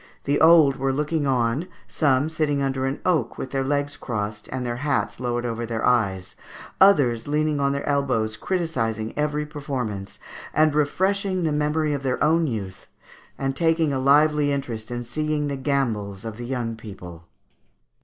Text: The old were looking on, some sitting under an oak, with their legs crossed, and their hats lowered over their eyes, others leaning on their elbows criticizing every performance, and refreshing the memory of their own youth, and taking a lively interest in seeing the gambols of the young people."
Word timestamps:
The 0.23 0.41
old 0.41 0.77
were 0.77 0.91
looking 0.91 1.27
on, 1.27 1.67
some 1.87 2.27
sitting 2.27 2.59
under 2.59 2.87
an 2.87 2.99
oak, 3.05 3.37
with 3.37 3.51
their 3.51 3.63
legs 3.63 3.95
crossed, 3.97 4.47
and 4.47 4.65
their 4.65 4.77
hats 4.77 5.19
lowered 5.19 5.45
over 5.45 5.63
their 5.63 5.85
eyes, 5.85 6.35
others 6.81 7.27
leaning 7.27 7.59
on 7.59 7.71
their 7.71 7.87
elbows 7.87 8.35
criticizing 8.35 9.13
every 9.15 9.45
performance, 9.45 10.17
and 10.55 10.73
refreshing 10.73 11.43
the 11.43 11.51
memory 11.51 11.93
of 11.93 12.01
their 12.01 12.17
own 12.23 12.47
youth, 12.47 12.87
and 13.37 13.55
taking 13.55 13.93
a 13.93 13.99
lively 13.99 14.51
interest 14.51 14.89
in 14.89 15.03
seeing 15.03 15.49
the 15.49 15.55
gambols 15.55 16.25
of 16.25 16.37
the 16.37 16.47
young 16.47 16.75
people." 16.75 17.27